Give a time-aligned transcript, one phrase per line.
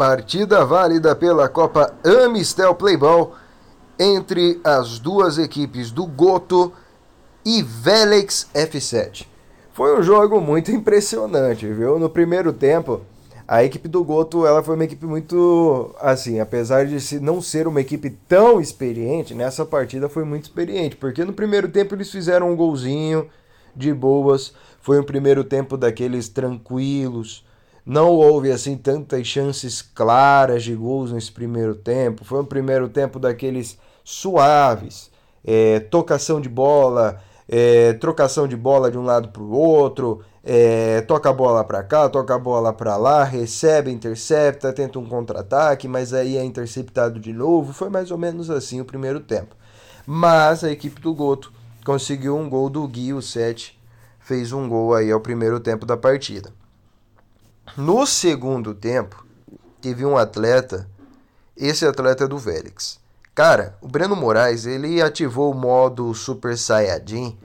[0.00, 3.34] Partida válida pela Copa Amistel Playball
[3.98, 6.72] entre as duas equipes do Goto
[7.44, 9.26] e Velex F7.
[9.74, 11.98] Foi um jogo muito impressionante, viu?
[11.98, 13.02] No primeiro tempo,
[13.46, 17.82] a equipe do Goto ela foi uma equipe muito assim, apesar de não ser uma
[17.82, 22.56] equipe tão experiente, nessa partida foi muito experiente, porque no primeiro tempo eles fizeram um
[22.56, 23.28] golzinho
[23.76, 27.44] de boas, foi um primeiro tempo daqueles tranquilos,
[27.84, 33.18] não houve assim tantas chances claras de gols nesse primeiro tempo, foi um primeiro tempo
[33.18, 35.10] daqueles suaves,
[35.44, 41.02] é, tocação de bola, é, trocação de bola de um lado para o outro, é,
[41.02, 45.86] toca a bola para cá, toca a bola para lá, recebe, intercepta, tenta um contra-ataque,
[45.86, 47.72] mas aí é interceptado de novo.
[47.72, 49.54] Foi mais ou menos assim o primeiro tempo.
[50.06, 51.52] Mas a equipe do Goto
[51.84, 53.78] conseguiu um gol do Gui, o 7,
[54.18, 56.52] fez um gol aí ao primeiro tempo da partida.
[57.76, 59.24] No segundo tempo,
[59.80, 60.88] teve um atleta,
[61.56, 62.98] esse atleta é do Vélix.
[63.34, 67.38] Cara, o Breno Moraes, ele ativou o modo Super Saiyajin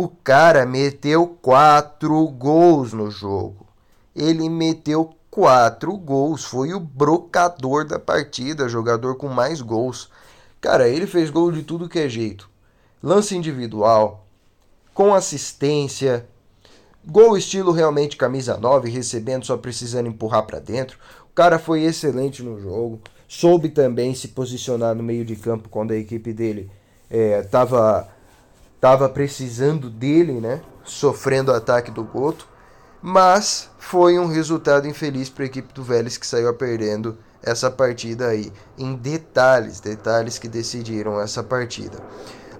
[0.00, 3.66] o cara meteu quatro gols no jogo.
[4.14, 6.44] Ele meteu quatro gols.
[6.44, 10.08] Foi o brocador da partida, jogador com mais gols.
[10.60, 12.48] Cara, ele fez gol de tudo que é jeito.
[13.02, 14.24] Lance individual,
[14.94, 16.28] com assistência,
[17.06, 20.98] gol estilo realmente camisa 9, recebendo só precisando empurrar para dentro.
[21.30, 23.00] O cara foi excelente no jogo.
[23.26, 26.70] Soube também se posicionar no meio de campo quando a equipe dele
[27.10, 28.18] estava é,
[28.78, 30.62] estava precisando dele, né?
[30.84, 32.46] Sofrendo o ataque do Goto.
[33.02, 38.28] Mas foi um resultado infeliz para a equipe do Vélez que saiu perdendo essa partida
[38.28, 38.52] aí.
[38.76, 41.98] Em detalhes, detalhes que decidiram essa partida.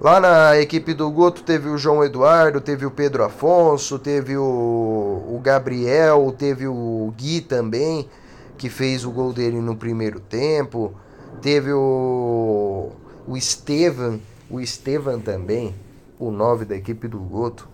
[0.00, 4.42] Lá na equipe do Goto teve o João Eduardo, teve o Pedro Afonso, teve o,
[4.42, 8.08] o Gabriel, teve o Gui também,
[8.56, 10.94] que fez o gol dele no primeiro tempo.
[11.42, 12.92] Teve o,
[13.26, 15.74] o Estevan, o Estevan também,
[16.16, 17.68] o 9 da equipe do Goto.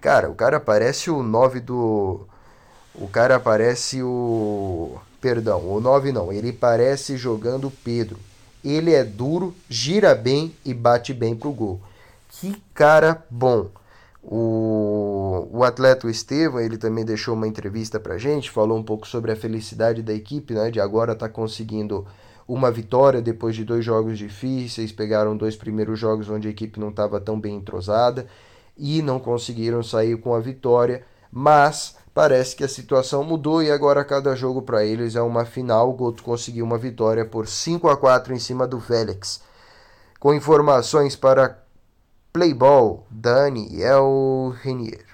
[0.00, 2.20] Cara, o cara parece o 9 do.
[2.94, 4.96] O cara parece o.
[5.20, 6.32] Perdão, o 9 não.
[6.32, 8.16] Ele parece jogando Pedro.
[8.64, 11.80] Ele é duro, gira bem e bate bem pro gol.
[12.28, 13.68] Que cara bom.
[14.22, 19.32] O, o atleta Estevam, ele também deixou uma entrevista pra gente, falou um pouco sobre
[19.32, 20.70] a felicidade da equipe, né?
[20.70, 22.06] De agora tá conseguindo
[22.46, 26.88] uma vitória depois de dois jogos difíceis, pegaram dois primeiros jogos onde a equipe não
[26.88, 28.26] estava tão bem entrosada
[28.76, 34.04] e não conseguiram sair com a vitória, mas parece que a situação mudou e agora
[34.04, 35.88] cada jogo para eles é uma final.
[35.88, 39.40] O Goto conseguiu uma vitória por 5 a 4 em cima do Félix.
[40.18, 41.62] Com informações para
[42.32, 45.08] Playball, Daniel Renier.